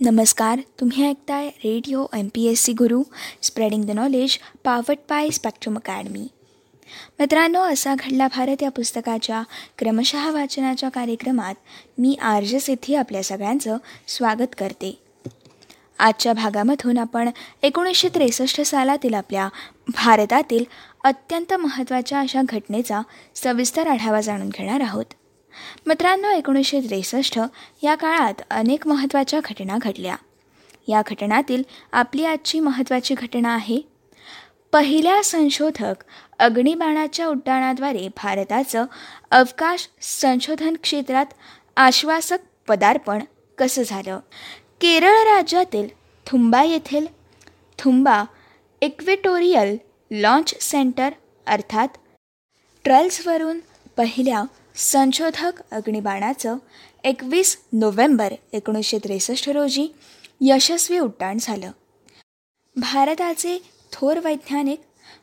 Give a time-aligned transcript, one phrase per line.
[0.00, 3.02] नमस्कार तुम्ही ऐकताय radio M P S C Guru
[3.42, 6.26] spreading the knowledge powered by spectrum academy
[7.18, 9.42] मित्रांनो असा घडला भारत या पुस्तकाच्या
[9.78, 11.54] क्रमशः वाचनाच्या कार्यक्रमात
[11.98, 13.76] मी आर्जस येथे आपल्या सगळ्यांचं
[14.08, 14.98] स्वागत करते.
[15.98, 17.30] आजच्या भागामधून आपण
[17.62, 19.48] एकोणीसशे त्रेसष्ट सालातील आपल्या
[19.88, 20.64] भारतातील
[21.04, 23.00] अत्यंत महत्त्वाच्या अशा घटनेचा
[23.34, 25.04] सविस्तर आढावा जाणून घेणार आहोत.
[25.86, 27.38] मित्रांनो एकोणीसशे त्रेसष्ट
[27.82, 30.16] या काळात अनेक महत्त्वाच्या घटना घडल्या.
[30.88, 33.80] या घटनातील आपली आजची महत्त्वाची घटना आहे
[34.72, 35.94] पहिल्या संशोधक
[36.38, 38.84] अग्निबाणाच्या उड्डाणाद्वारे भारताचं
[39.30, 41.26] अवकाश संशोधन क्षेत्रात
[41.76, 43.22] आश्वासक पदार्पण
[43.58, 44.18] कसं झालं?
[44.80, 45.88] केरळ राज्यातील
[46.26, 47.06] थुंबा येथील
[47.78, 48.24] थुंबा
[48.80, 49.76] इक्वेटोरियल
[50.10, 51.10] लॉन्च सेंटर
[51.46, 51.88] अर्थात
[52.84, 53.58] ट्रल्सवरून
[53.96, 54.42] पहिल्या
[54.74, 56.56] संशोधक अग्निबाणाचं
[57.04, 59.86] एकवीस नोव्हेंबर एकोणीसशे त्रेसष्ट रोजी
[60.40, 61.70] यशस्वी उड्डाण झालं.
[62.76, 63.58] भारताचे
[63.92, 64.80] थोर वैज्ञानिक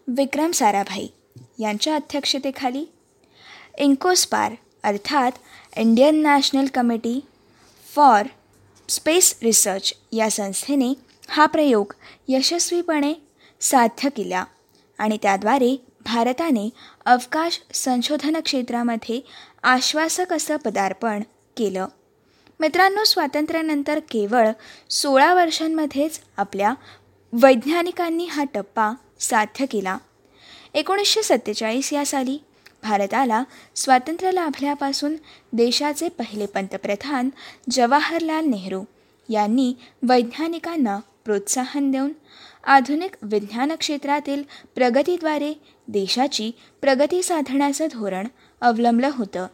[0.07, 1.07] विक्रम साराभाई
[1.59, 2.85] यांच्या अध्यक्षतेखाली
[3.77, 5.31] इंकोस्पार अर्थात
[5.77, 7.19] Indian National Committee
[7.85, 8.27] for
[8.89, 10.93] Space Research या संस्थेने
[11.29, 11.93] हा प्रयोग
[12.27, 13.13] यशस्वीपणे
[13.61, 14.43] साध्य केला
[14.97, 16.69] आणि त्याद्वारे भारताने
[17.05, 19.21] अवकाश संशोधन क्षेत्रामध्ये
[19.63, 21.21] आश्वासक असं पदार्पण
[21.57, 21.87] केलं.
[22.59, 24.49] मित्रांनो स्वातंत्र्यानंतर केवळ
[24.89, 26.73] सोळा वर्षांमध्येच आपल्या
[27.33, 29.97] वैज्ञानिकांनी हा टप्पा साध्य केला.
[30.73, 32.37] एकोणीसशे सत्तेचाळीस या साली
[32.83, 33.43] भारताला
[33.75, 35.15] स्वातंत्र्य लाभल्यापासून
[35.53, 37.29] देशाचे पहिले पंतप्रधान
[37.69, 38.83] जवाहरलाल नेहरू
[39.29, 42.13] यांनी वैज्ञानिकांना प्रोत्साहन देऊन
[42.63, 44.43] आधुनिक विज्ञान क्षेत्रातील
[44.75, 45.53] प्रगतीद्वारे
[45.87, 48.27] देशाची प्रगती साधण्याचं धोरण
[48.61, 49.47] अवलंबलं होतं.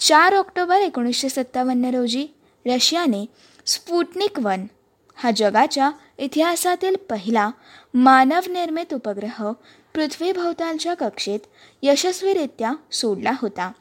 [0.00, 2.26] चार ऑक्टोबर एकोणीसशे सत्तावन्न रोजी
[2.66, 3.26] रशियाने
[3.66, 4.66] स्पुटनिक वन
[5.14, 7.50] हा जगाच्या इतिहासातील पहिला
[7.94, 9.52] मानवनिर्मित उपग्रह
[9.94, 11.40] पृथ्वीभोवतालच्या कक्षेत
[11.82, 13.72] यशस्वीरित्या सोडला होता.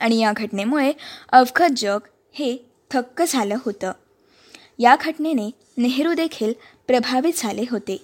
[0.00, 0.92] आणि या घटनेमुळे
[1.32, 1.98] अवखत जग
[2.32, 2.56] हे
[2.90, 3.92] थक्क झालं होतं.
[4.78, 6.52] या घटनेने नेहरू देखील
[6.90, 8.02] प्रभावित झाले होते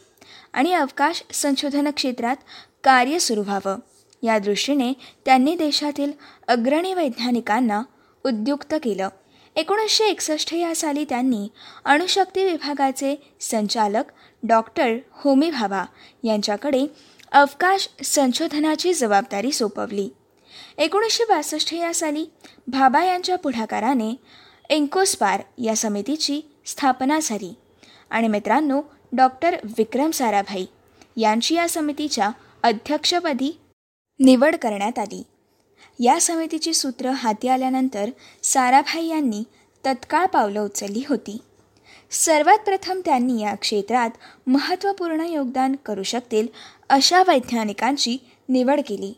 [0.52, 2.36] आणि अवकाश संशोधन क्षेत्रात
[2.84, 3.78] कार्य सुरू व्हावं.
[4.22, 4.92] या दृष्टीने
[5.24, 6.12] त्यांनी देशातील
[6.48, 7.82] अग्रणी वैज्ञानिकांना
[8.24, 9.08] उद्युक्त केलं.
[9.56, 11.48] एकोणीसशे एकसष्ट या साली त्यांनी
[11.84, 14.02] अणुशक्ती विभागाचे संचालक
[14.42, 15.84] डॉक्टर होमी भाभा
[16.24, 16.86] यांच्याकडे
[17.32, 20.08] अवकाश संशोधनाची जबाबदारी सोपवली.
[20.78, 22.26] एकोणीसशे बासष्ट या साली
[22.66, 24.16] भाभा यांच्या पुढाकाराने
[24.70, 27.54] एन्कोस्पार या समितीची स्थापना झाली.
[28.11, 28.81] आणि मित्रांनो
[29.12, 30.67] डॉक्टर विक्रम साराभाई
[31.17, 32.31] यांची या समितीच्या
[32.62, 33.59] अध्यक्षपदी
[34.21, 35.22] निवड करण्यात आली.
[36.00, 38.11] या समितीची सूत्र हाती आल्यानंतर
[38.43, 39.43] साराभाई यांनी
[39.87, 41.39] तत्काळ पावलं उचलली होती.
[42.11, 44.11] सर्वात प्रथम त्यांनी या क्षेत्रात
[44.47, 46.47] महत्त्वपूर्ण योगदान करू शकतील
[46.89, 48.16] अशा वैज्ञानिकांची
[48.49, 49.12] निवड केली.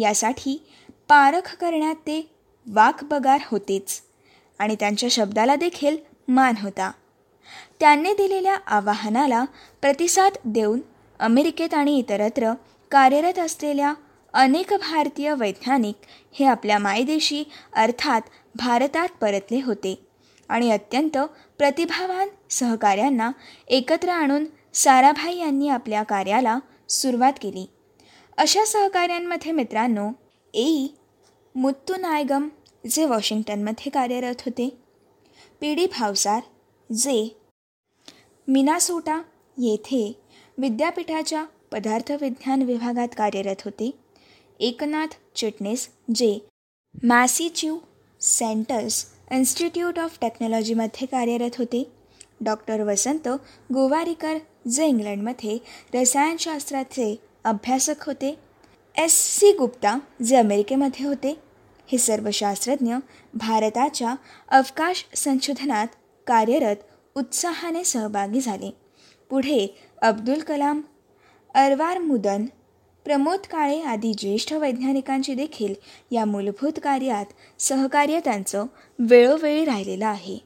[0.00, 0.62] यासाठी
[1.08, 2.30] पारख करण्यात ते
[2.66, 4.00] वाकबगार होतेच
[4.58, 5.96] आणि त्यांच्या शब्दाला देखील
[6.28, 6.90] मान होता.
[7.82, 9.44] त्यांनी दिलेल्या आवाहनाला
[9.80, 10.80] प्रतिसाद देऊन
[11.18, 12.52] अमेरिकेत आणि इतरत्र
[12.90, 13.94] कार्यरत असलेल्या
[14.32, 15.94] अनेक भारतीय वैज्ञानिक
[16.32, 18.20] हे आपल्या मायदेशी अर्थात
[18.54, 20.04] भारतात परतले होते
[20.48, 21.18] आणि अत्यंत
[21.58, 23.32] प्रतिभावान सहकाऱ्यांना
[23.68, 24.44] एकत्र आणून
[24.74, 27.70] साराभाई यांनी आपल्या कार्याला सुरुवात केली.
[28.38, 30.10] अशा सहकाऱ्यांमध्ये मित्रांनो
[30.54, 30.86] ए.
[31.54, 32.48] मुत्तू नायगम
[32.90, 34.78] जे वॉशिंग्टनमध्ये कार्यरत होते
[35.60, 35.74] पी.
[35.74, 35.86] डी.
[35.86, 36.40] भावसार
[36.90, 37.41] जे
[38.48, 39.22] मिनासोटा
[39.58, 40.12] येथे
[40.58, 43.90] विद्यापीठाच्या पदार्थविज्ञान विभागात कार्यरत होते.
[44.60, 46.38] एकनाथ चिटणीस जे
[47.02, 47.78] मॅसिच्यू
[48.20, 51.92] सेंटर्स इन्स्टिट्यूट ऑफ टेक्नॉलॉजीमध्ये कार्यरत होते.
[52.40, 53.28] डॉक्टर वसंत
[53.72, 54.38] गोवारीकर
[54.70, 55.58] जे इंग्लंडमध्ये
[55.94, 58.38] रसायनशास्त्राचे अभ्यासक होते.
[58.98, 59.38] एस.
[59.40, 59.52] सी.
[59.52, 61.38] गुप्ता जे अमेरिकेमध्ये होते.
[61.86, 62.94] हे सर्व शास्त्रज्ञ
[63.34, 64.14] भारताच्या
[64.48, 65.86] अवकाश संशोधनात
[66.26, 66.76] कार्यरत
[67.16, 68.70] उत्साहाने सहभागी झाले.
[69.30, 69.66] पुढे
[70.02, 70.80] अब्दुल कलाम
[71.54, 72.44] अरवार मुदन
[73.04, 75.74] प्रमोद काळे आदी ज्येष्ठ वैज्ञानिकांची देखील
[76.10, 77.24] या मूलभूत कार्यात
[77.58, 78.66] सहकार्य त्यांचं
[78.98, 80.38] वेळोवेळी राहिलेलं आहे.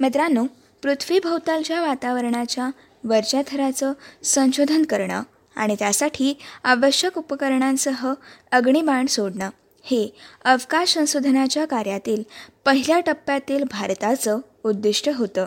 [0.00, 0.44] मित्रांनो
[0.82, 2.70] पृथ्वीभोवतालच्या वातावरणाच्या
[3.04, 5.22] वरच्या थराचं संशोधन करणं
[5.56, 6.34] आणि त्यासाठी
[6.64, 8.12] आवश्यक उपकरणांसह
[8.52, 9.50] अग्निबाण सोडणं
[9.84, 10.08] हे
[10.44, 12.22] अवकाश संशोधनाच्या कार्यातील
[12.64, 15.46] पहिल्या टप्प्यातील भारताचं उद्दिष्ट होतं.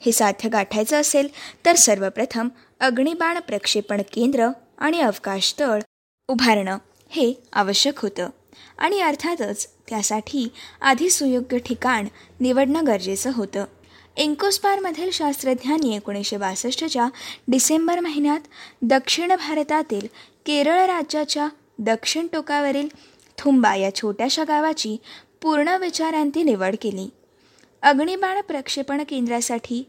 [0.00, 1.28] हे साध्य गाठायचं असेल
[1.66, 2.48] तर सर्वप्रथम
[2.80, 4.48] अग्निबाण प्रक्षेपण केंद्र
[4.78, 5.80] आणि अवकाश तळ
[6.28, 6.78] उभारणं
[7.08, 8.28] हे आवश्यक होतं.
[8.78, 10.48] आणि अर्थातच त्यासाठी
[10.80, 12.06] आधी सुयोग्य ठिकाण
[12.40, 13.64] निवडणं गरजेचं होतं.
[14.16, 17.08] एन्कोस्पारमधील शास्त्रज्ञांनी एकोणीसशे बासष्टच्या
[17.48, 18.40] डिसेंबर महिन्यात
[18.82, 20.06] दक्षिण भारतातील
[20.46, 21.48] केरळ राज्याच्या
[21.78, 22.88] दक्षिण टोकावरील
[23.38, 24.96] थुंबा या छोट्याशा गावाची
[25.42, 27.08] पूर्ण विचारांती निवड केली.
[27.82, 29.82] अग्निबाण प्रक्षेपण केंद्रासाठी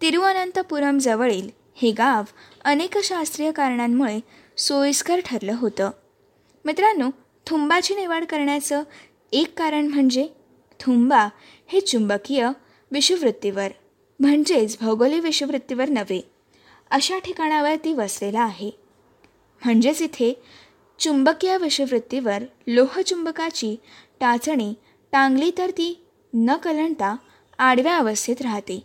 [0.00, 2.22] तिरुअनंतपुरमजवळील हे गाव
[2.64, 4.20] अनेक शास्त्रीय कारणांमुळे
[4.56, 5.90] सोयीस्कर ठरलं होतं.
[6.64, 7.10] मित्रांनो
[7.46, 8.82] थुंबाची निवड करण्याचं
[9.32, 10.28] एक कारण म्हणजे
[10.80, 11.28] थुंबा
[11.66, 12.48] हे चुंबकीय
[12.90, 13.68] विषुववृत्तीवर
[14.20, 16.20] म्हणजेच भौगोलिक विषुववृत्तीवर नव्हे
[16.90, 18.70] अशा ठिकाणावर ती वसलेला आहे.
[19.64, 20.42] म्हणजेच इथे
[20.98, 23.76] चुंबकीय विषुववृत्तीवर लोहचुंबकाची
[24.20, 24.74] टाचणी
[25.12, 27.16] टांगली तर ती न कलंडता
[27.58, 28.80] आडव्या अवस्थेत राहते.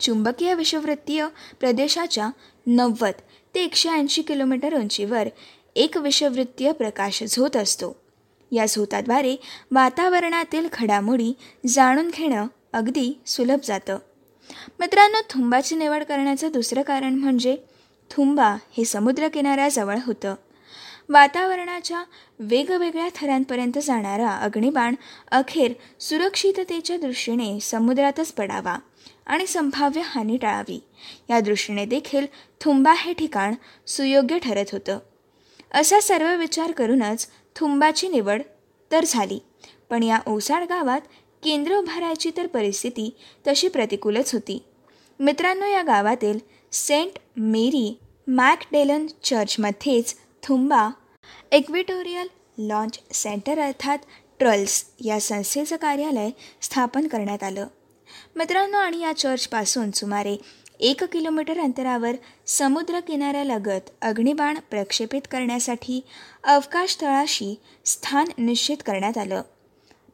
[0.00, 1.26] चुंबकीय विषुववृत्तीय
[1.60, 2.30] प्रदेशाच्या
[2.66, 3.12] नव्वद
[3.54, 5.28] ते एकशे ऐंशी किलोमीटर उंचीवर
[5.76, 7.96] एक विषवृत्तीय प्रकाश झोत असतो.
[8.52, 9.36] या झोताद्वारे
[9.70, 11.32] वातावरणातील घडामोडी
[11.66, 13.98] जाणून घेणं अगदी सुलभ जातं.
[14.80, 17.56] मित्रांनो थुंबाची निवड करण्याचं दुसरं कारण म्हणजे
[18.10, 20.34] थुंबा हे समुद्रकिनाऱ्याजवळ होतं.
[21.12, 22.04] वातावरणाच्या
[22.38, 24.94] वेगवेगळ्या थरांपर्यंत जाणारा अग्निबाण
[25.30, 28.78] अखेर सुरक्षिततेच्या दृष्टीने समुद्रातच पडावा
[29.26, 30.82] आणि संभाव्य हानी टाळावी.
[31.30, 32.26] या दृष्टीने देखील
[32.60, 33.54] थुंबा हे ठिकाण
[33.86, 34.98] सुयोग्य ठरत होतं.
[35.74, 37.26] असा सर्व विचार करूनच
[37.56, 38.42] थुंबाची निवड
[38.92, 39.38] तर झाली.
[39.90, 41.00] पण या ओसाड गावात
[41.42, 43.16] केंद्र उभारायची तर परिस्थिती
[43.46, 44.64] तशी प्रतिकूलच होती.
[45.20, 46.38] मित्रांनो या गावातील
[46.72, 50.90] सेंट मेरी मॅकडेलन चर्चमध्येच थुंबा
[51.52, 52.28] एक्विटोरियल
[52.58, 53.98] लॉन्च सेंटर अर्थात
[54.38, 56.30] ट्रल्स या संस्थेचं कार्यालय
[56.62, 57.66] स्थापन करण्यात आलं.
[58.36, 60.36] मित्रांनो आणि या चर्चपासून सुमारे
[60.80, 62.12] एक किलोमीटर अंतरावर
[62.46, 66.00] समुद्र किनाऱ्यालगत अग्निबाण प्रक्षेपित करण्यासाठी
[66.44, 69.42] अवकाश तळाशी स्थान निश्चित करण्यात आलं.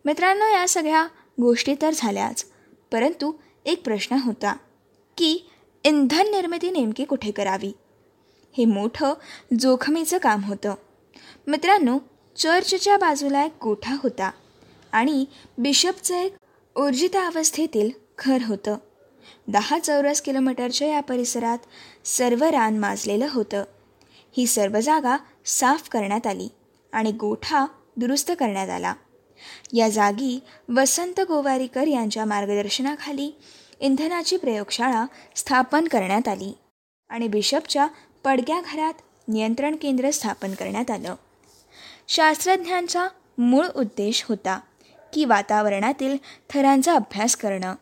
[0.04, 1.06] मित्रांनो या सगळ्या
[1.40, 2.44] गोष्टी तर झाल्याच
[2.92, 3.32] परंतु
[3.64, 4.56] एक प्रश्न होता
[5.16, 5.50] की
[5.84, 7.72] इंधन निर्मिती नेमकी कुठे करावी?
[8.56, 9.14] हे मोठं
[9.60, 10.74] जोखमीचं काम होतं.
[11.48, 11.98] मित्रांनो
[12.36, 14.30] चर्चच्या बाजूला एक गोठा होता
[14.92, 15.24] आणि
[15.58, 16.34] बिशपचं एक
[16.76, 18.76] ऊर्जितावस्थेतील घर होतं.
[19.48, 21.58] दहा चौरस किलोमीटरच्या या परिसरात
[22.04, 23.64] सर्व रान माजलेलं होतं.
[24.36, 25.16] ही सर्व जागा
[25.46, 26.48] साफ करण्यात आली
[26.92, 27.66] आणि गोठा
[27.96, 28.94] दुरुस्त करण्यात आला.
[29.72, 33.34] या जागी वसंत गोवारीकर यांच्या मार्गदर्शनाखाली
[33.80, 35.04] इंधनाची प्रयोगशाळा
[35.36, 36.52] स्थापन करण्यात आली
[37.08, 37.86] आणि बिशपच्या
[38.24, 38.94] पडक्या घरात
[39.28, 41.14] नियंत्रण केंद्र स्थापन करण्यात आलं.
[42.08, 43.06] शास्त्रज्ञांचा
[43.38, 44.58] मूळ उद्देश होता
[45.12, 46.16] की वातावरणातील
[46.50, 47.74] थरांचा अभ्यास करणं.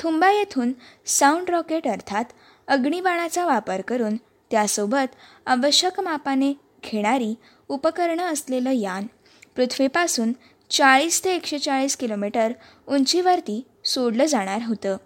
[0.00, 0.72] थुंबा येथून
[1.06, 2.24] साऊंड रॉकेट अर्थात
[2.68, 4.16] अग्निबाणाचा वापर करून
[4.50, 5.16] त्यासोबत
[5.46, 6.52] आवश्यक मापाने
[6.84, 7.34] घेणारी
[7.68, 9.06] उपकरणं असलेलं यान
[9.56, 10.32] पृथ्वीपासून
[10.70, 12.52] चाळीस ते एकशे चाळीस किलोमीटर
[12.88, 14.96] उंचीवरती सोडलं जाणार होतं.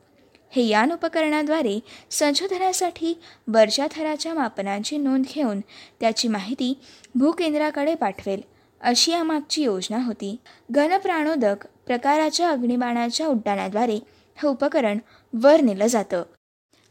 [0.54, 1.78] हे यान उपकरणाद्वारे
[2.10, 3.14] संशोधनासाठी
[3.48, 5.60] वरच्या थराच्या मापनांची नोंद घेऊन
[6.00, 6.78] त्याची माहिती
[7.14, 8.40] भूकेंद्राकडे पाठवेल
[8.80, 10.36] अशी यामागची योजना होती.
[10.70, 13.98] घनप्राणोदक प्रकाराच्या अग्निबाणाच्या उड्डाणाद्वारे
[14.36, 14.98] हे उपकरण
[15.32, 16.22] वर नेलं जातं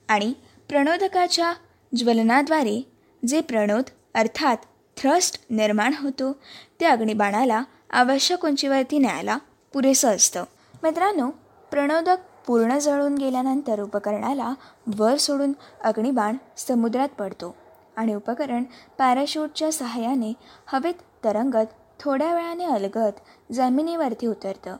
[0.08, 0.34] आणि
[0.70, 1.54] प्रणोदकाच्या
[1.96, 2.82] ज्वलनाद्वारे
[3.28, 4.58] जे प्रणोद अर्थात
[4.98, 6.32] थ्रस्ट निर्माण होतो
[6.80, 9.38] ते अग्निबाणाला आवश्यक उंचीवरती न्यायला
[9.74, 10.44] पुरेसं असतं.
[10.84, 11.30] मित्रांनो
[11.72, 12.18] प्रणोदक
[12.48, 14.54] पूर्ण जळून गेल्यानंतर उपकरणाला
[14.98, 17.56] वर सोडून अग्निबाण समुद्रात पडतो
[17.98, 18.64] आणि उपकरण
[18.98, 20.34] पॅराशूटच्या सहाय्याने
[20.66, 23.20] हवेत तरंगत थोड्या वेळाने अलगत
[23.52, 24.76] जमिनीवरती उतरतं.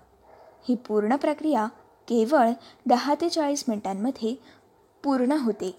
[0.70, 1.66] ही पूर्ण प्रक्रिया
[2.08, 2.50] केवळ
[2.86, 4.36] दहा ते चाळीस मिनिटांमध्ये
[5.04, 5.76] पूर्ण होते.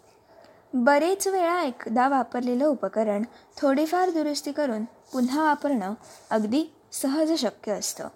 [0.75, 3.23] बरेच वेळा एकदा वापरलेलं उपकरण
[3.61, 5.95] थोडीफार दुरुस्ती करून पुन्हा वापरणं
[6.31, 8.09] अगदी सहज शक्य असतं.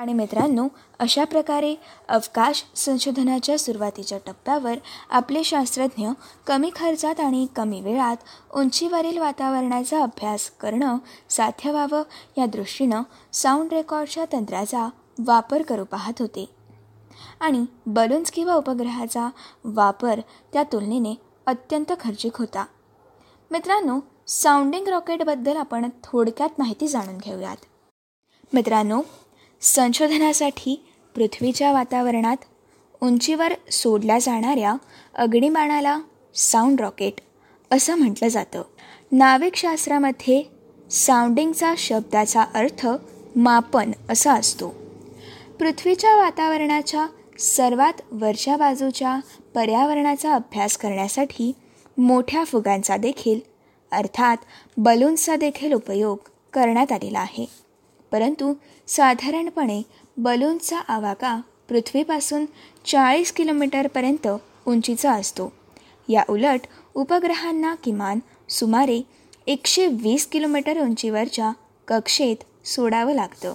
[0.00, 1.74] आणि मित्रांनो अशा प्रकारे
[2.08, 4.74] अवकाश संशोधनाच्या सुरुवातीच्या टप्प्यावर
[5.10, 6.08] आपले शास्त्रज्ञ
[6.46, 8.16] कमी खर्चात आणि कमी वेळात
[8.54, 12.02] उंचीवरील वातावरणाचा अभ्यास करणं साध्य व्हावं
[12.38, 13.02] या दृष्टीनं
[13.32, 14.88] साऊंड रेकॉर्डच्या तंत्राचा
[15.18, 16.48] वापर करू पाहत होते.
[17.40, 19.28] आणि बलून्स किंवा उपग्रहाचा
[19.64, 20.20] वापर
[20.52, 21.14] त्या तुलनेने
[21.46, 22.64] अत्यंत खर्चिक होता.
[23.50, 27.56] मित्रांनो साऊंडिंग रॉकेटबद्दल आपण थोडक्यात माहिती जाणून घेऊयात.
[28.54, 29.00] मित्रांनो
[29.60, 32.36] संशोधनासाठी पृथ्वीच्या वातावरणात
[33.00, 34.74] उंचीवर सोडल्या जाणाऱ्या
[35.14, 36.00] अग्निबाणाला
[36.34, 37.20] साऊंड रॉकेट
[37.70, 38.62] असं म्हटलं जातं.
[39.12, 40.42] नाविकशास्त्रामध्ये
[40.90, 42.86] साऊंडिंगचा शब्दाचा अर्थ
[43.36, 44.68] मापन असा असतो.
[45.58, 47.06] पृथ्वीच्या वातावरणाच्या
[47.38, 49.20] सर्वात वरच्या बाजूच्या
[49.54, 51.52] पर्यावरणाचा अभ्यास करण्यासाठी
[51.98, 53.40] मोठ्या फुगांचा देखील
[53.92, 54.36] अर्थात
[54.76, 56.18] बलून्सचा देखील उपयोग
[56.52, 57.59] करण्यात आलेला आहे.
[58.12, 58.54] परंतु
[58.86, 59.82] साधारणपणे
[60.16, 62.44] बलूनचा आवाका पृथ्वीपासून
[62.86, 64.28] चाळीस किलोमीटरपर्यंत
[64.66, 65.52] उंचीचा असतो.
[66.08, 66.60] या उलट
[66.94, 69.00] उपग्रहांना किमान सुमारे
[69.46, 71.52] एकशे वीस किलोमीटर उंचीवरच्या
[71.88, 73.54] कक्षेत सोडावं लागतं.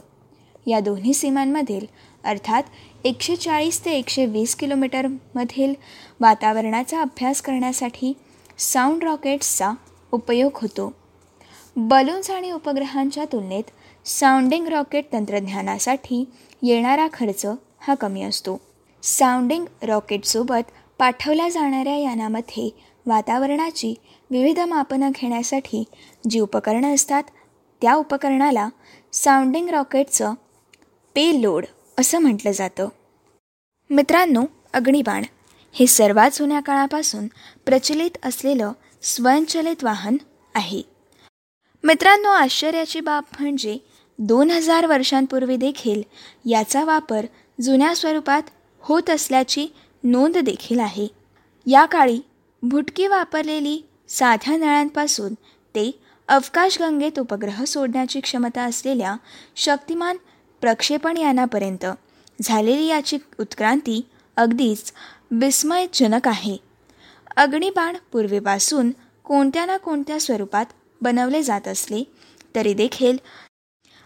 [0.68, 1.86] या दोन्ही सीमांमधील
[2.24, 2.64] अर्थात
[3.04, 5.74] एकशे चाळीस ते एकशे वीस किलोमीटरमधील
[6.20, 8.14] वातावरणाचा अभ्यास करण्यासाठी
[8.58, 9.72] साऊंड रॉकेट्सचा
[10.12, 10.94] उपयोग होतो.
[11.76, 13.64] बलून्स आणि उपग्रहांच्या तुलनेत
[14.06, 16.26] साऊंडिंग रॉकेट तंत्रज्ञानासाठी
[16.62, 17.46] येणारा खर्च
[17.80, 18.62] हा कमी असतो.
[19.04, 22.70] साऊंडिंग रॉकेटसोबत पाठवल्या जाणाऱ्या यानामध्ये
[23.06, 23.94] वातावरणाची
[24.32, 25.84] विविध मापनं घेण्यासाठी
[26.30, 27.24] जी उपकरणं असतात
[27.82, 28.70] त्या उपकरणाला
[29.14, 30.34] साऊंडिंग रॉकेटचं
[31.16, 31.66] पे लोड
[32.00, 32.88] असं म्हटलं जातं.
[33.90, 34.44] मित्रांनो
[34.74, 35.24] अग्निबाण
[35.74, 37.28] हे सर्वात जुन्या काळापासून
[37.66, 38.72] प्रचलित असलेलं
[39.02, 40.18] स्वयंचलित वाहन
[40.56, 40.82] आहे.
[41.84, 43.78] मित्रांनो आश्चर्याची बाब म्हणजे
[44.20, 46.02] दोन हजार वर्षांपूर्वी देखील
[46.46, 47.26] याचा वापर
[47.60, 48.50] जुन्या स्वरूपात
[48.84, 49.68] होत असल्याची
[50.04, 51.08] नोंद देखील आहे.
[51.66, 52.20] या काळी
[52.64, 53.80] भुटकी वापरलेली
[54.10, 55.34] साध्या नळांपासून
[55.76, 55.92] ते
[56.30, 59.16] अवकाशगंगेत उपग्रह सोडण्याची क्षमता असलेल्या
[59.56, 60.18] शक्तिमान
[60.62, 61.86] प्रक्षेपण यानापर्यंत
[62.42, 64.02] झालेली याची उत्क्रांती
[64.38, 64.92] अगदीच
[65.32, 66.58] विस्मयजनक आहे.
[67.36, 68.92] अग्निबाण पूर्वीपासून
[69.26, 70.66] कोणत्या ना कोणत्या स्वरूपात
[71.02, 72.04] बनवले जात असले
[72.56, 73.18] तरी देखील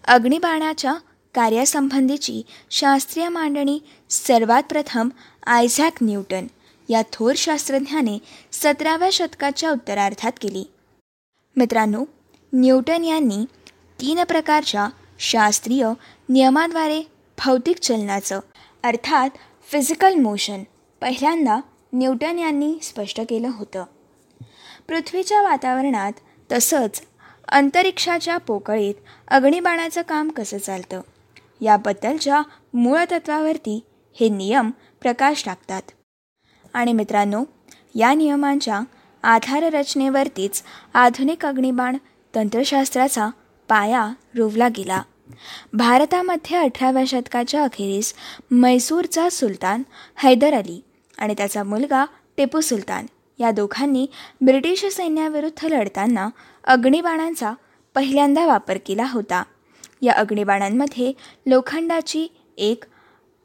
[0.06, 0.94] अग्निबाणाच्या
[1.36, 2.42] कार्यासंबंधीची
[2.72, 3.80] शास्त्रीय मांडणी
[4.10, 5.10] सर्वात प्रथम
[5.46, 6.48] आयझॅक न्यूटन
[6.90, 8.18] या थोर शास्त्रज्ञाने
[8.52, 10.64] सतराव्या शतकाच्या उत्तरार्धात केली.
[11.56, 12.06] मित्रांनो
[12.54, 13.46] न्यूटन यांनी
[14.02, 14.90] तीन प्रकारच्या
[15.20, 15.90] शास्त्रीय
[16.30, 17.02] नियमाद्वारे
[17.46, 18.40] भौतिक चलनाचं
[18.84, 19.30] अर्थात
[19.72, 20.64] फिजिकल मोशन
[21.02, 21.60] पहिल्यांदा
[21.94, 23.84] न्यूटन यांनी स्पष्ट केलं होतं.
[24.88, 26.12] पृथ्वीच्या वातावरणात
[26.52, 27.02] तसंच
[27.52, 28.94] अंतरिक्षाच्या पोकळीत
[29.28, 31.02] अग्निबाणाचं काम कसं चालतं?
[31.62, 32.42] याबद्दलच्या
[32.74, 33.80] मूळ तत्वावरती
[34.20, 34.70] हे नियम
[35.02, 35.82] प्रकाश टाकतात.
[36.74, 37.44] आणि मित्रांनो
[37.96, 38.82] या नियमांच्या
[39.24, 40.64] आधाररचनेवरतीच
[40.94, 41.98] आधुनिक अग्निबाण
[42.36, 43.30] तंत्रशास्त्राचा
[43.70, 45.02] पाया रोवला गेला.
[45.74, 48.14] भारतामध्ये अठराव्या शतकाच्या अखेरीस
[48.52, 49.84] मैसूरचा सुलतान
[50.16, 50.82] हैदर अली
[51.18, 52.06] आणि त्याचा मुलगा
[52.38, 53.06] टिपू सुलतान
[53.40, 54.06] या दोघांनी
[54.42, 56.30] ब्रिटिश सैन्याविरुद्ध लढताना
[56.70, 57.54] अग्निबाणांचा
[57.96, 59.44] पहिल्यांदा वापर केला होता.
[60.02, 61.14] या अग्निबाणांमध्ये
[61.46, 62.84] लोखंडाची एक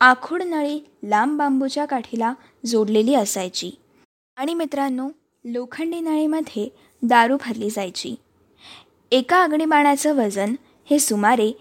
[0.00, 2.34] आखूड नळी लांब बांबूच्या काठीला
[2.66, 3.70] जोडलेली असायची.
[4.36, 5.08] आणि मित्रांनो
[5.44, 6.68] लोखंडी नळीमध्ये
[7.02, 8.14] दारू भरली जायची.
[9.10, 10.54] एका अग्निबाणाचं वजन
[10.90, 11.52] हे सुमारे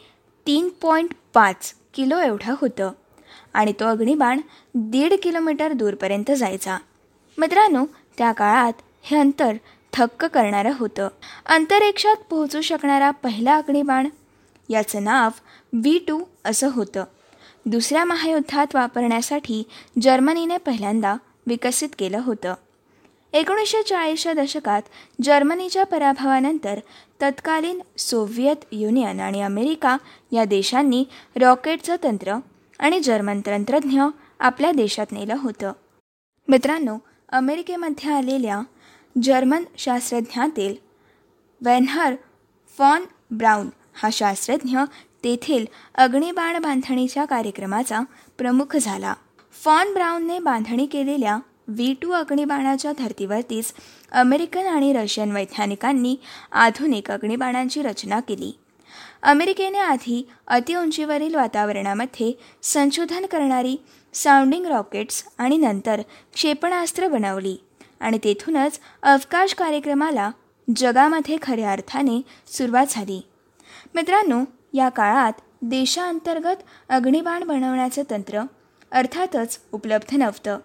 [0.48, 2.92] तीन पॉईंट पाच किलो एवढं होतं.
[3.54, 4.42] आणि तो अग्निबाण
[4.76, 6.78] दीड किलोमीटर दूरपर्यंत जायचा.
[7.38, 7.86] मित्रांनो
[8.18, 9.54] त्या काळात हे अंतर
[9.94, 11.08] थक्क करणारं होतं.
[11.46, 14.10] अंतरिक्षात पोहोचू शकणारा पहिला अग्निबाण
[14.70, 15.30] याचं नाव
[15.74, 17.04] व्ही टू असं होतं.
[17.66, 19.64] दुसऱ्या महायुद्धात वापरण्यासाठी
[20.02, 21.16] जर्मनीने पहिल्यांदा
[21.48, 22.54] विकसित केलं होतं.
[23.34, 24.82] एकोणीसशे चाळीसच्या दशकात
[25.22, 26.80] जर्मनीच्या पराभवानंतर
[27.22, 29.98] तत्कालीन सोव्हिएत युनियन आणि अमेरिका
[30.32, 32.36] या देशांनी रॉकेटचं तंत्र
[32.80, 34.02] आणि जर्मन तंत्रज्ञ
[34.40, 35.72] आपल्या देशात नेलं होतं.
[36.48, 36.98] मित्रांनो
[37.30, 38.62] अमेरिकेमध्ये आलेल्या
[39.22, 40.76] जर्मन शास्त्रज्ञातील
[41.62, 42.16] वेन्हर
[42.78, 44.78] फॉन ब्राऊन हा शास्त्रज्ञ
[45.24, 45.66] तेथील
[45.96, 48.00] अग्निबाण बांधणीच्या कार्यक्रमाचा
[48.38, 49.14] प्रमुख झाला.
[49.64, 53.74] फॉन ब्राऊनने बांधणी केलेल्या व्ही टू अग्निबाणाच्या धर्तीवरतीच
[54.12, 56.16] अमेरिकन आणि रशियन वैज्ञानिकांनी
[56.52, 58.52] आधुनिक अग्निबाणांची रचना केली.
[59.24, 62.32] अमेरिकेने आधी अतिउंचीवरील वातावरणामध्ये
[62.64, 63.76] संशोधन करणारी
[64.14, 66.02] साऊंडिंग रॉकेट्स आणि नंतर
[66.34, 67.58] क्षेपणास्त्र बनवली.
[68.04, 70.32] आणि तेथूनच अवकाश कार्यक्रमाला
[70.76, 73.22] जगामध्ये खऱ्या अर्थाने सुरुवात झाली.
[73.96, 74.44] मित्रांनो
[74.74, 76.56] या काळात देशांतर्गत
[76.90, 78.42] अग्निबाण बनवण्याचं तंत्र
[78.92, 80.60] अर्थातच उपलब्ध नव्हतं.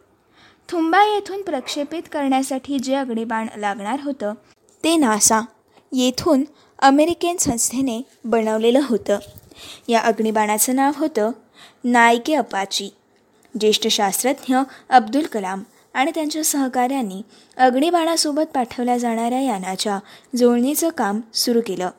[0.68, 4.34] थुंबा येथून प्रक्षेपित करण्यासाठी जे अग्निबाण लागणार होतं
[4.84, 5.40] ते नासा
[5.92, 6.44] येथून
[6.78, 9.18] अमेरिकन संस्थेने बनवलेलं होतं.
[9.88, 11.30] या अग्निबाणाचं नाव होतं
[11.84, 12.90] नायके अपाची.
[13.60, 14.56] ज्येष्ठ शास्त्रज्ञ
[14.88, 15.62] अब्दुल कलाम
[15.98, 17.22] आणि त्यांच्या सहकाऱ्यांनी
[17.56, 19.98] अग्निबाणासोबत पाठवल्या जाणाऱ्या यानाच्या
[20.36, 21.90] जोडणीचं काम सुरू केलं.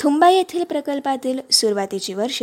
[0.00, 2.42] थुंबा येथील प्रकल्पातील सुरुवातीची वर्ष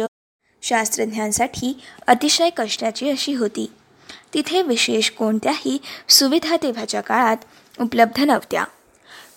[0.61, 3.71] शास्त्रज्ञांसाठी अतिशय कष्टाची अशी होती.
[4.33, 5.77] तिथे विशेष कोणत्याही
[6.09, 7.37] सुविधा तेव्हाच्या काळात
[7.79, 8.63] उपलब्ध नव्हत्या.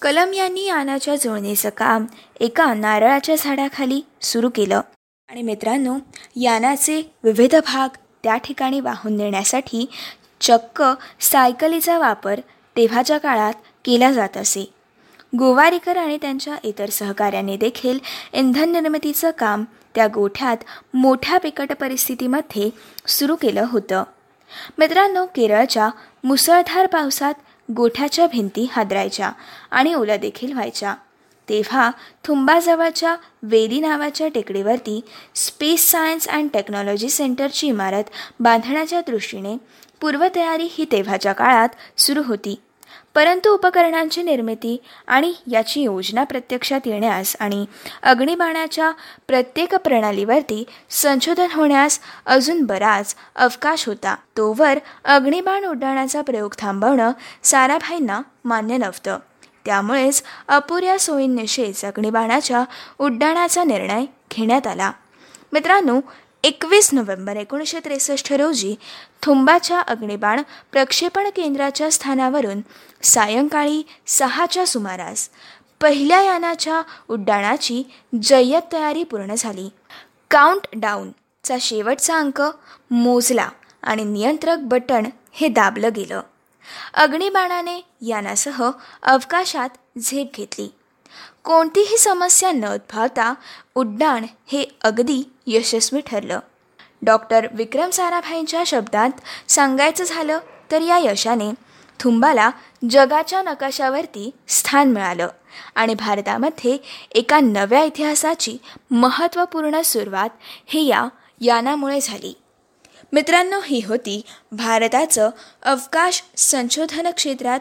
[0.02, 2.06] कलम यांनी यानाच्या जोडणीचं काम
[2.40, 4.80] एका नारळाच्या झाडाखाली सुरू केलं.
[5.28, 5.96] आणि मित्रांनो
[6.36, 9.86] यानाचे विविध भाग त्या ठिकाणी वाहून नेण्यासाठी
[10.44, 10.82] चक्क
[11.20, 12.40] सायकलीचा वापर
[12.76, 13.52] तेव्हाच्या काळात
[13.84, 14.72] केला जात असे.
[15.38, 17.98] गोवारीकर आणि त्यांच्या इतर सहकाऱ्यांनी देखील
[18.32, 20.56] इंधन निर्मितीचं काम त्या गोठ्यात
[20.94, 22.70] मोठ्या बिकट परिस्थितीमध्ये
[23.06, 24.04] सुरू केलं होतं.
[24.78, 25.88] मित्रांनो केरळच्या
[26.24, 27.34] मुसळधार पावसात
[27.76, 29.32] गोठ्याच्या भिंती हादरायच्या
[29.70, 30.94] आणि ओल्या देखील व्हायच्या.
[31.48, 31.90] तेव्हा
[32.24, 35.00] थुंबाजवळच्या वेदी नावाच्या टेकडीवरती
[35.34, 38.04] स्पेस सायन्स अँड टेक्नॉलॉजी सेंटरची इमारत
[38.40, 39.56] बांधण्याच्या दृष्टीने
[40.04, 41.68] पूर्वतयारी ही तेव्हाच्या काळात
[41.98, 42.60] सुरू होती.
[43.14, 47.66] परंतु उपकरणांची निर्मिती आणि याची योजना प्रत्यक्षात येण्यास आणि
[48.02, 48.90] अग्निबाणाच्या
[49.26, 54.14] प्रत्येक प्रणालीवरती संशोधन होण्यास अजून बराच अवकाश होता.
[54.36, 59.18] तोवर अग्निबाण उड्डाणाचा प्रयोग थांबवणं साराभाईंना मान्य नव्हतं.
[59.64, 62.64] त्यामुळेच अपुऱ्या सोयींनिशेच अग्निबाणाच्या
[62.98, 64.04] उड्डाणाचा निर्णय
[64.36, 64.92] घेण्यात आला.
[65.52, 66.00] मित्रांनो
[66.44, 68.74] एकवीस नोव्हेंबर एकोणीसशे त्रेसष्ट रोजी
[69.22, 72.60] थुंबाच्या अग्निबाण प्रक्षेपण केंद्राच्या स्थानावरून
[73.02, 75.28] सायंकाळी सहाच्या सुमारास
[75.80, 77.82] पहिल्या यानाच्या उड्डाणाची
[78.22, 79.68] जय्यत तयारी पूर्ण झाली.
[80.30, 82.42] काउंट डाऊनचा शेवटचा अंक
[82.90, 83.48] मोजला
[83.82, 86.20] आणि नियंत्रक बटण हे दाबलं गेलं.
[86.94, 88.70] अग्निबाणाने यानासह
[89.02, 90.68] अवकाशात झेप घेतली.
[91.44, 93.34] कोणतीही समस्या न उद्भवता
[93.74, 96.40] उड्डाण हे अगदी यशस्वी ठरलं.
[97.02, 99.10] डॉक्टर विक्रम साराभाईंच्या शब्दात
[99.50, 100.38] सांगायचं झालं
[100.70, 101.50] तर या यशाने
[102.00, 102.50] थुंबाला
[102.90, 105.28] जगाच्या नकाशावरती स्थान मिळालं
[105.74, 106.78] आणि भारतामध्ये
[107.10, 108.56] एका नव्या इतिहासाची
[108.90, 110.30] महत्त्वपूर्ण सुरुवात
[110.66, 111.08] हे या
[111.40, 112.34] यानामुळे झाली.
[113.12, 114.22] मित्रांनो ही होती
[114.52, 115.30] भारताचं
[115.62, 117.60] अवकाश संशोधन क्षेत्रात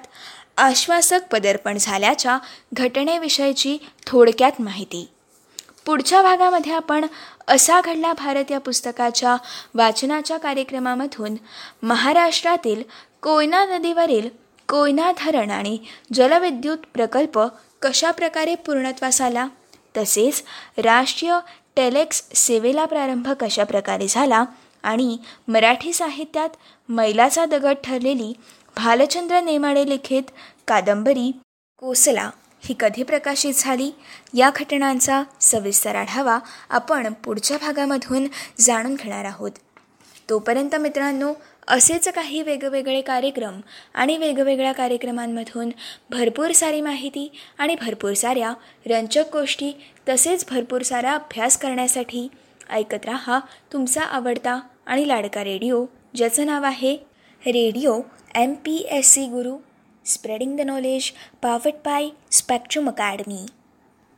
[0.57, 2.37] आश्वासक पदार्पण झाल्याच्या
[2.73, 5.07] घटनेविषयीची थोडक्यात माहिती.
[5.85, 7.05] पुढच्या भागामध्ये आपण
[7.47, 9.35] असा घडला भारत या पुस्तकाच्या
[9.75, 11.35] वाचनाच्या कार्यक्रमामधून.
[11.83, 12.83] महाराष्ट्रातील
[13.21, 14.29] कोयना नदीवरील
[14.69, 15.77] कोयना धरण आणि
[16.13, 17.39] जलविद्युत प्रकल्प
[17.81, 19.47] कशाप्रकारे पूर्णत्वास आला
[19.97, 20.43] तसेच
[20.77, 21.37] राष्ट्रीय
[21.75, 24.43] टेलेक्स सेवेला प्रारंभ कशाप्रकारे झाला?
[24.83, 25.17] आणि
[25.47, 26.49] मराठी साहित्यात
[26.89, 28.33] मैलाचा दगड ठरलेली
[28.77, 30.31] भालचंद्र नेमाडे लिखित
[30.67, 31.31] कादंबरी
[31.77, 32.29] कोसला
[32.63, 33.91] ही कधी प्रकाशित झाली?
[34.33, 36.37] या घटनांचा सविस्तर आढावा
[36.69, 38.27] आपण पुढच्या भागामधून
[38.59, 39.51] जाणून घेणार आहोत.
[40.29, 41.33] तोपर्यंत मित्रांनो
[41.67, 43.59] असेच काही वेगवेगळे कार्यक्रम
[43.93, 45.69] आणि वेगवेगळ्या कार्यक्रमांमधून
[46.09, 48.53] भरपूर सारी माहिती आणि भरपूर साऱ्या
[48.85, 49.71] रंजक गोष्टी
[50.09, 52.27] तसेच भरपूर सारा अभ्यास करण्यासाठी
[52.69, 53.39] ऐकत राहा
[53.73, 56.95] तुमचा आवडता आणि लाडका रेडिओ ज्याचं नाव आहे
[57.45, 57.99] radio
[58.35, 59.59] MPSC Guru,
[60.03, 63.45] spreading the knowledge powered by Spectrum Academy.